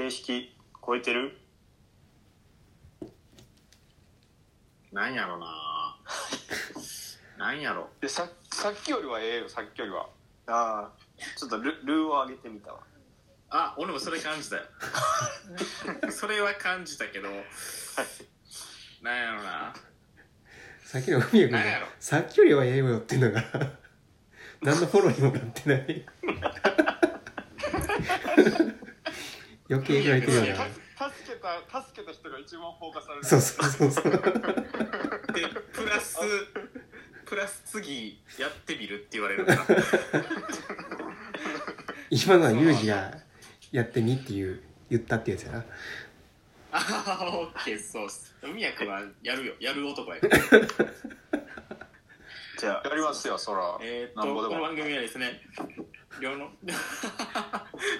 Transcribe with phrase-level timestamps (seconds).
[0.00, 0.56] 形式
[0.86, 1.36] 超えてる？
[4.92, 5.98] なんやろな。
[7.36, 7.90] なんやろ。
[8.00, 10.08] でささっきよりはええよさっきよりは。
[10.46, 10.92] ああ。
[11.36, 12.80] ちょっとルルーを上げてみたわ。
[13.50, 14.62] あ俺もそれ感じたよ。
[16.10, 17.28] それは感じたけど。
[19.02, 19.74] なんやろな。
[20.82, 21.88] さっきの海君がなんやろ。
[21.98, 23.42] さっきよりはええよっていうのが
[24.62, 26.06] 何のフォローにもなってない
[29.70, 30.54] 余計言われてるような
[31.10, 33.24] 助けた助けた人が一番放火される。
[33.24, 34.12] そうそうそうそう。
[35.32, 36.18] でプラス
[37.24, 39.54] プラス次やってみるって言われるか。
[39.54, 39.64] ら
[42.10, 43.16] 今のはユージが
[43.70, 44.60] やってみっていう
[44.90, 45.64] 言ったってやつやな。
[46.72, 48.34] ああオッケーそうっす。
[48.42, 49.54] 海役はやるよ。
[49.60, 50.38] やる男やから
[52.58, 53.78] じゃあやりますよそら。
[53.80, 55.40] えーっとこの番組はですね
[56.18, 56.50] 世の。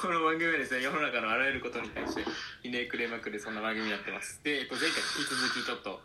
[0.00, 2.24] この番組はですね世の中のあらゆることに対して
[2.62, 4.42] ひねくれまくるそんな番組になってます。
[4.44, 6.02] で、えっと、前回引き続きちょっと、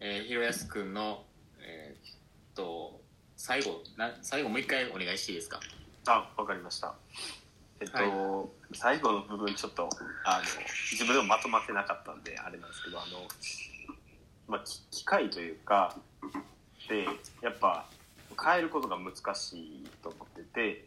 [0.00, 1.24] えー、ひろやすくんの
[1.58, 2.14] えーっ
[2.54, 3.00] と
[3.36, 5.60] 最後な最後もう一回お願いしていいですか？
[6.06, 6.94] あわかりました。
[7.80, 9.88] えっと、最後の部分ちょっと
[10.24, 10.44] あの
[10.92, 13.26] 自分でもまとまってなかったんであれなんですけどあの、
[14.46, 15.96] まあ、き機械というか
[16.88, 17.04] で
[17.42, 17.88] やっぱ
[18.40, 20.86] 変えることが難しいと思ってて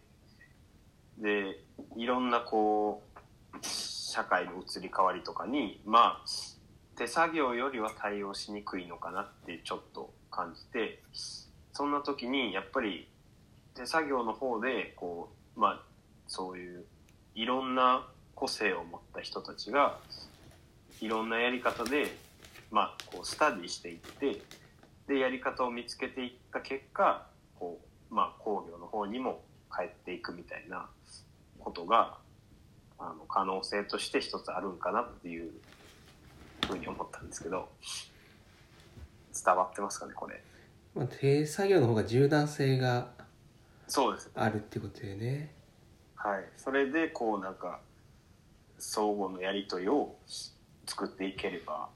[1.18, 1.60] で
[1.96, 3.04] いろんなこ
[3.54, 6.26] う社会の移り変わりとかにまあ
[6.98, 11.02] 手作業よりは対応しにくいのかなってちょっと感じて
[11.74, 13.08] そんな時にやっぱり
[13.76, 15.82] 手作業の方でこうまあ
[16.28, 16.86] そういう
[17.36, 20.00] いろんな個性を持った人たちが
[21.02, 22.16] いろんなやり方で
[22.72, 24.42] まあこうスタディしていって
[25.08, 27.28] でやり方を見つけていった結果
[27.60, 27.80] こ
[28.12, 29.44] うまあ工業の方にも
[29.76, 30.88] 帰っていくみたいな
[31.60, 32.18] ことが
[33.00, 35.52] あの可能性として一つあるんかなっていう
[36.68, 37.70] ふうに思ったんですけど
[39.46, 40.42] 伝わってますかねこれ。
[40.96, 43.10] まあ手作業の方が柔軟性が
[44.36, 45.54] あるってことでね。
[46.16, 47.80] はい、それでこうなんか
[48.80, 50.16] 相互のやり取りを
[50.86, 51.90] 作っていければ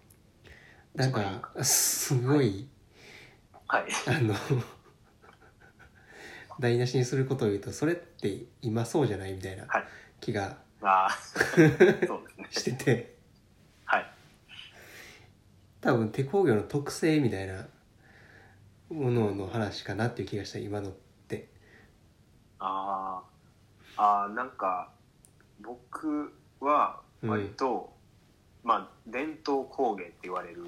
[0.96, 2.68] なんかすごい。
[3.68, 3.84] はい。
[4.08, 4.36] あの
[6.62, 9.84] 台無しにすることを言うとそれって今そうじゃないみたいなはい。
[10.22, 12.48] 気がああ そうですね。
[12.52, 13.16] してて。
[13.86, 14.12] はい。
[15.82, 17.68] 多分手工業の特性みたいな
[18.90, 20.94] ものの話かなっていう気がした今のっ
[21.28, 21.50] て。
[22.60, 24.02] あー。
[24.02, 24.92] あーなんか
[25.60, 27.94] 僕は割と、
[28.64, 30.66] まあ伝統工芸って言われる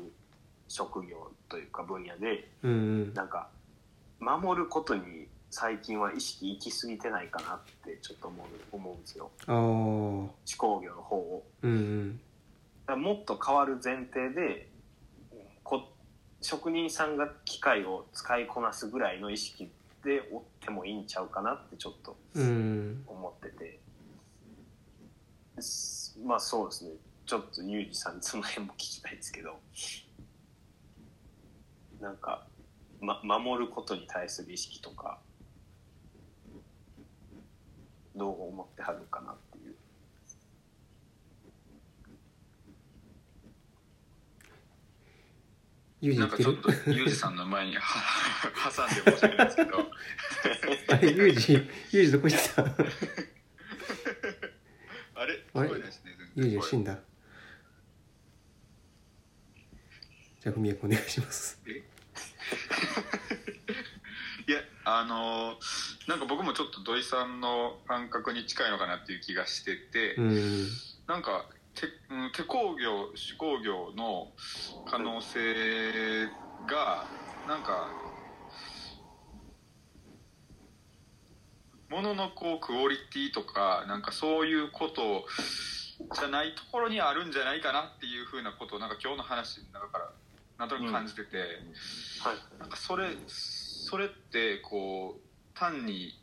[0.67, 3.13] 職業というか分野でうんうん。
[3.13, 3.49] なんか
[4.19, 9.29] 守ることに最近は意識いきすぎてないかなってちょっと思う思うんですよ。
[9.45, 11.43] ああうん手工業の方を。
[11.61, 12.19] うん
[12.87, 14.67] だからもっと変わる前提で
[15.63, 15.83] こ
[16.41, 19.69] 職人さんが機械を使いこなすぐらいの意識
[20.03, 23.03] でおってもいいんちゃうかなってちょっとうん。
[23.05, 23.79] 思ってて。
[25.61, 26.17] す。
[26.25, 26.91] まあそうですね。
[27.27, 29.59] ちょっとユージさんにその辺も聞きたいですけど。
[32.01, 32.47] なんか、
[32.99, 35.19] ま、守ることに対する意識とか
[38.16, 39.69] どう思ってはるかなってい
[46.12, 46.19] う。
[46.19, 47.81] なんかちょっとユージさんの前には
[48.75, 49.91] 挟んで申し訳ないですけど。
[50.90, 52.62] あれユージユージどこ行った？
[55.16, 55.45] あれ？
[55.53, 55.69] あれ？
[56.35, 57.00] ユージは死んだ。
[60.41, 61.62] じゃあ文也君お願いします。
[64.45, 65.59] いやあのー
[66.07, 70.67] なんか僕もちょっと土井さんの感覚に近いのかなっていう気がしてて、うん
[71.07, 74.31] なんか手うん手工業手工業の
[74.85, 76.27] 可能性
[76.65, 77.05] が
[77.47, 77.89] なんか
[81.89, 85.25] もののこうクオリティとかなんかそういうこと
[86.15, 90.11] じゃないところにあるんじゃないかなっていうふうなことをなんか今日の話の中から
[90.57, 91.38] なんとなく感じてて。
[91.38, 96.19] はいなんかそれそれってこう単に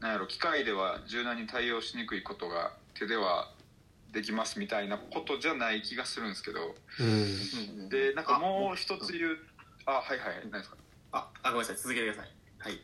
[0.00, 3.50] なんやろ機械では柔軟に対応しにくいことが手では
[4.10, 6.74] できますみたいなことじゃない気がするんですけど。
[7.00, 7.88] うん。
[7.88, 9.38] でなんかもう一つ言う
[9.86, 10.76] あはいはい何ですか？
[11.12, 12.32] ああごめんなさい続けてください。
[12.58, 12.80] はい。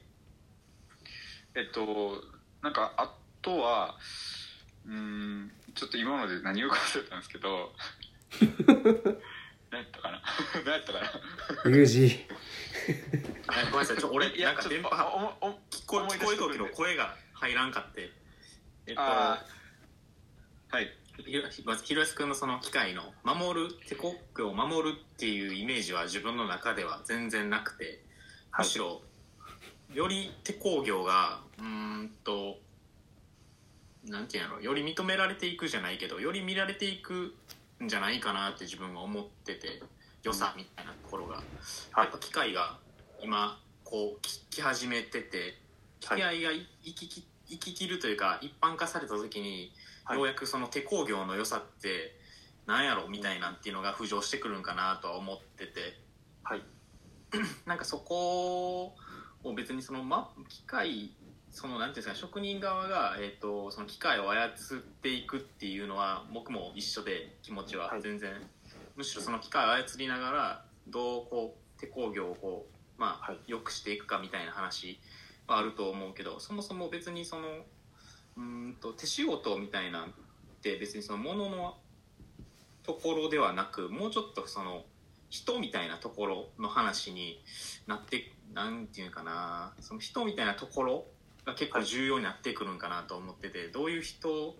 [1.54, 2.22] えっと
[2.62, 3.96] なんかあとは
[4.86, 7.72] うーんちょっと今まで何を忘れたんですけど。
[9.70, 10.22] 何やったかな？
[10.64, 11.00] 何やったか
[11.64, 11.70] な？
[13.46, 13.98] ごめんなさい。
[13.98, 18.10] ちょ俺なんか電波あおもお聞こえ聞こえとくけど声が入らんかって。
[18.86, 19.40] えっとは
[20.74, 20.94] い。
[21.24, 28.04] ひろやすくんのその機械の守る手コックを守るっていうイメージは自分の中では全然なくて、
[28.50, 28.64] はい。
[28.66, 29.02] むしろ
[29.92, 32.60] より手工業がうーんと
[34.04, 34.60] なんていうんやろ。
[34.60, 37.34] より認められていくじゃないけどより見られていく
[37.82, 39.82] んじゃないかなって自分が思ってて
[40.22, 41.42] 良さみたいなところが、は
[42.02, 42.04] い。
[42.04, 42.78] やっぱ機械が
[43.22, 45.54] 今こうきき始めてて
[46.00, 46.20] 機はい。
[46.20, 49.72] 械がい生きき生ききるというか一般化された時に、
[50.04, 50.18] はい。
[50.18, 52.18] ようやくその手工業の良さって
[52.66, 55.98] なんやろみたいなんっていうのが浮上してくるんかなとは思ってて。
[56.42, 56.62] はい。
[57.66, 58.94] なんかそこ
[59.44, 61.10] を別にその、ま、機械
[61.50, 64.50] そのなんていうんですか職人側が、えー、とその機械を操っ
[65.02, 67.88] ていくっていうのは僕も一緒で気持ちは。
[67.88, 68.02] はい。
[68.02, 68.30] 全然、
[68.98, 73.38] むしろその機械を操りながらどうこう手工業をこう、まあはい。
[73.46, 74.98] 良くしていくかみたいな話
[75.46, 77.48] はあると思うけどそもそも別にその
[78.36, 80.06] うーんと手仕事みたいなんっ
[80.62, 81.76] て別にそのものの
[82.82, 84.82] ところではなくもうちょっとその
[85.30, 87.40] 人みたいなところの話に
[87.86, 91.04] なってなんていうかなその人みたいなところ
[91.46, 94.56] が結構重要になってくるんかなと思っててどういう人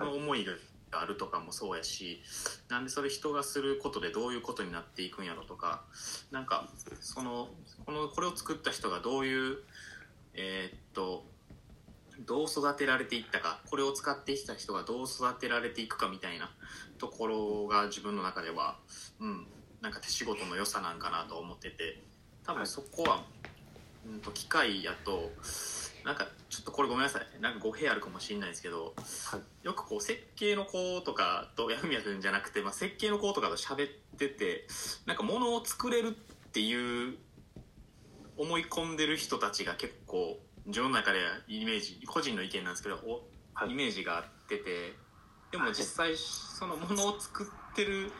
[0.00, 0.44] の思い
[0.90, 2.22] があるとかもそうやし
[2.68, 5.84] なんでそれ人がすることでどういうことになっていくんやろとか
[6.30, 6.68] なんか
[7.00, 7.48] その
[7.84, 9.58] このこれを作った人がどういう
[10.34, 11.24] えーっと
[12.26, 16.50] どう育てられていったかこれを使ってきた人がどう育てられていくかみたいな
[16.98, 18.76] ところが自分の中では
[19.20, 19.46] うん
[19.80, 22.02] なんか手仕事の良さなんかなと思ってて
[22.44, 23.22] 多分そこは、
[24.06, 25.30] うん、と機械やと
[26.04, 27.40] なんかちょっとこれごめんなさい。
[27.40, 28.94] なんか語弊あるかもしれないですけど、
[29.62, 34.66] よくこう設計の子とかとやふみやくんじゃなくて、まあ、設計の子とかと喋ってて
[35.06, 37.16] なんか物を作れるっていう
[38.36, 43.22] 思い込んでる人たちが結構自分の中ではイメージ個人の意見なんですけどお
[43.54, 43.72] はい。
[43.72, 44.94] イメージがあってて
[45.50, 48.12] でも実際そのものを作ってる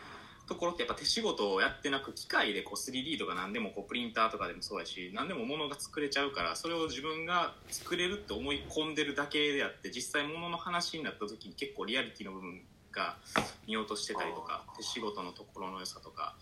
[0.48, 13.16] ところってやっぱ手仕事をやってなく機械でこう 3D とか何でもこうプリンターとかでもそうやし何でも物が作れちゃうからそれを自分が作れるって思い込んでるだけであって実際物の話になった時に結構リアリティの部分が
[13.66, 16.34] 見落としてたりとか手仕事のところの良さとか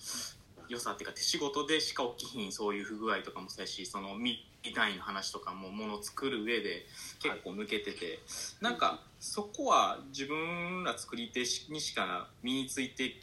[0.68, 6.86] 良さっていうか手仕事でしか起きひんそういう不具合とかもそうやしそのミリ単位の話とかもものを作る上で
[7.20, 8.18] 結構抜けてて、
[8.60, 11.40] なんかそこは自分ら作り手
[11.72, 13.20] にしか身について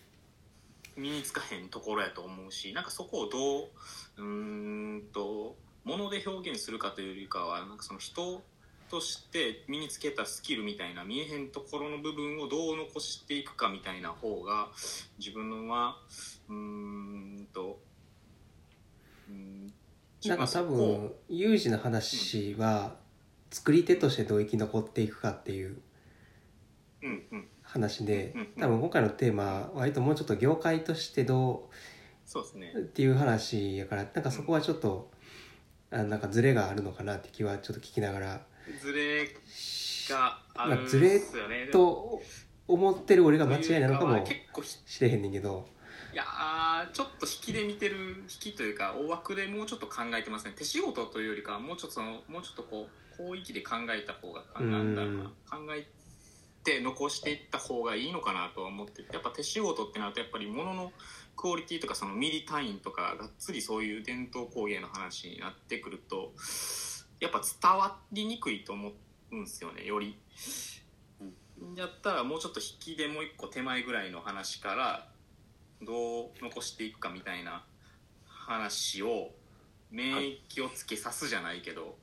[0.95, 3.69] 身につかへんところやと思うしなんかそこをどう
[4.18, 8.42] うーんと物で表現するかというよりかはなんかその人
[8.90, 14.69] として身につけたスキルみたいな見えへんところの部分をどう残していくかみたいな方が
[15.18, 15.98] 自分は
[16.48, 17.80] うーんと
[19.30, 19.74] うん
[20.25, 22.95] なんか多分有事の話は
[23.51, 25.78] 作り手としてどう生き残っていくかっていう。
[27.01, 28.48] うんうん話でうんうん。
[28.62, 31.70] 多分今回のテーマは割ともうちょっと業界としてど
[32.25, 32.72] そうですね。
[32.75, 35.12] うっていう話やからなんかそこはちょっと
[35.92, 38.42] あなんかズレがあるのかなって気はちょっと聞きながら。
[38.81, 39.28] ズレ
[40.10, 41.68] があるんまあズレですよね。
[41.72, 42.22] と
[42.68, 45.68] 思ってる俺が間違いなのかも結構ひしれへんねんけど。
[46.14, 55.24] いやーちょっと引きで見てる引きというか大枠でもうちょっと考えてますね手仕事というよりかはもうちょっとそのもうちょっとこう広域で考えた方がうんなんだろうな。
[55.50, 55.88] 考え
[56.63, 60.92] て残していった方がいいのかなとは思ってやっぱ手仕事ってなるとやっぱり物の
[61.35, 66.31] クオリティとかそのミリ単位とかがっつりそういう伝統工芸の話になってくると
[67.19, 68.92] やっぱ伝わりにくいと思
[69.31, 70.18] うんですよねより。
[71.76, 75.07] やったらもうちょっと引きでもう一個手前ぐらいの話から
[75.81, 77.64] どう残していくかみたいな
[78.26, 79.31] 話を
[79.92, 81.95] 免疫をつけさすじゃないけど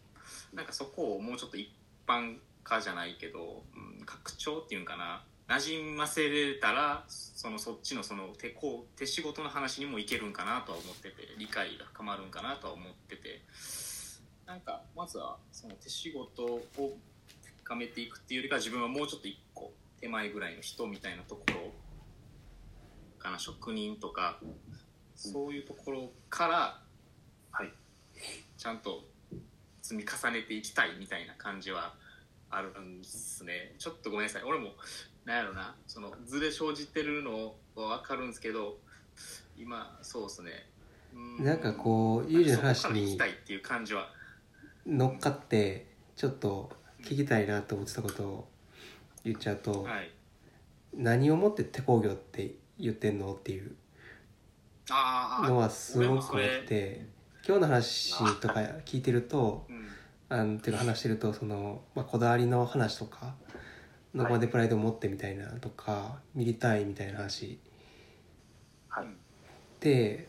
[0.55, 1.69] なんかそこをもうちょっと一
[2.07, 2.37] 般
[2.71, 5.25] 化じゃないけど、うん、拡張っていうんかな。
[5.49, 13.43] 馴染ませれたらそのそっちのその手こう手仕事の話にもいけるんかなとは思ってて理解が深まるんかなとは思ってて。
[14.47, 16.61] なんかまずはその手仕事を
[17.63, 21.73] 深めていくっていうよりか自分はもうちょっと一個手前ぐらいの人みたいなところ
[23.21, 23.39] かな。
[23.39, 24.41] 職人とか
[25.15, 26.83] そういうところから
[27.53, 27.73] はい
[28.59, 29.05] ちゃんと
[29.83, 31.95] 積み重ねていきたいみたいな感じは
[32.51, 33.75] あるんですね。
[33.79, 34.43] ちょっとごめんなさい。
[34.43, 34.71] 俺も
[35.25, 35.75] なんやろな。
[35.87, 38.79] その図で生じてるのは分かるんですけど
[39.57, 40.67] 今そうですね。
[41.39, 44.11] うなんかこう有事の話にたいっていう感じは。
[44.87, 46.71] 乗っかってちょっと
[47.03, 48.49] 聞きたいなと思ってたことを
[49.25, 50.11] 言っちゃうとはい。
[50.93, 53.77] 何をもって手工業って言ってんのっていう
[54.91, 57.07] あのはすごく多くて
[57.47, 58.55] 今日の話とか
[58.85, 59.87] 聞いてるとうん
[60.31, 63.35] あのていうか話してるとその、まあ、こだわりの話とか
[64.15, 67.61] どこまでプライドを持ってみたいなとか、ミリ単位みたいな話。
[68.89, 69.07] はい。
[69.79, 70.29] で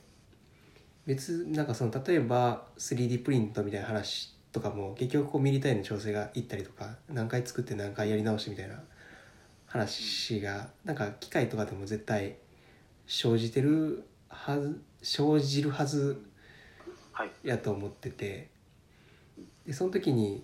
[1.06, 8.82] 別なんかその例えば 3D プリントみたいな話とかも結局こうミリ単位の調整がいったりとか何回作って何回やり直してみたいな
[9.66, 12.38] 話がなんか機械とかでも絶対
[13.08, 16.24] 生じてるはず生じるはず
[17.12, 17.32] はい。
[17.44, 18.50] やと思ってて
[19.66, 20.44] でその時に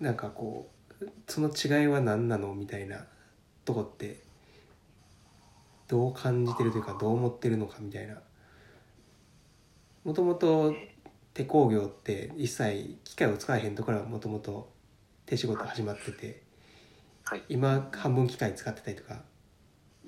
[0.00, 0.70] なんかこ
[1.00, 3.06] うその違いは何なのみたいな
[3.64, 4.20] とこって
[5.88, 8.16] どう感じてるというかどう思ってるのかみたいな。
[10.04, 10.74] もともと
[11.32, 14.72] 手工業って一切機械を使えへんところはもともと
[15.26, 16.42] 手仕事始まってて
[17.24, 17.42] はい。
[17.48, 19.22] 今半分機械使ってたりとか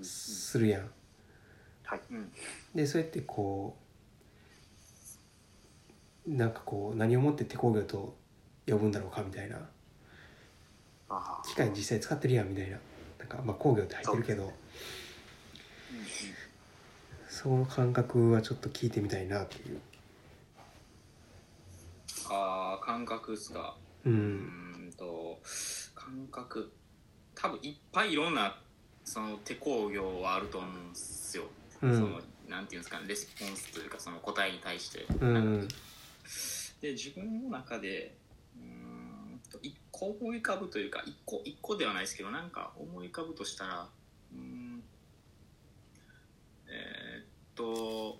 [0.02, 0.90] するやん。
[1.84, 2.00] はい。
[2.10, 2.32] うん。
[2.74, 3.83] でそうやってこう
[6.26, 8.16] なんかこう何をもって手工業と
[8.66, 9.58] 呼ぶんだろうかみたいな。
[11.10, 12.78] あ機械実際使ってるやんみたいな。
[13.18, 14.52] なんかまあ工業って入ってるけど。
[17.28, 19.80] その感覚はちょっと聞いてみたいなっていう。
[22.30, 23.76] ああ感覚っすか。
[24.04, 24.92] うん。
[24.96, 25.38] と
[25.94, 26.72] 感覚。
[27.34, 28.56] 多分いっぱいいろんな
[29.04, 31.44] その手工業はあると思うんですよ、
[31.82, 31.94] うん。
[31.94, 35.68] そのなんていうんですかねレスポンスというかその答えに対して、うん
[36.80, 38.16] で自分の中で
[38.56, 43.88] うーんと一個思い浮かぶというか一個一個ではないですけどなんか思い浮かぶとしたら
[44.32, 44.82] うーん
[46.68, 48.18] えーっと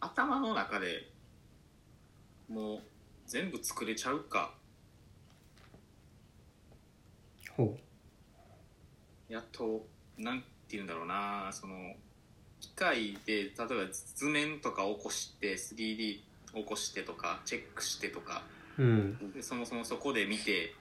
[0.00, 1.10] 頭の中で
[2.48, 2.80] もう
[3.26, 4.54] 全部作れちゃうか
[7.56, 7.76] ほ
[9.28, 9.86] やっと
[10.18, 11.94] なんて言うんだろうなその
[12.64, 15.96] 機械で例えば図面とか起こして 3D
[16.54, 18.42] 起こしてとかチェックしてとか。
[18.78, 19.32] ううん。
[19.32, 20.74] でそもそもそこで見て